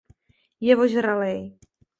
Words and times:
Je 0.67 0.73
vožralej. 0.79 1.39